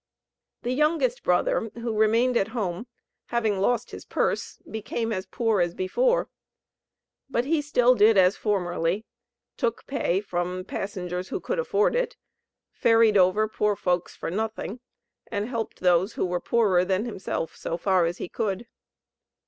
[0.63, 2.87] The youngest brother, who remained at home,
[3.27, 6.27] having lost his purse, became as poor as before.
[7.29, 9.05] But he still did as formerly,
[9.57, 12.17] took pay from passengers who could afford it,
[12.71, 14.79] ferried over poor folks for nothing,
[15.27, 18.65] and helped those who were poorer than himself so far as he could.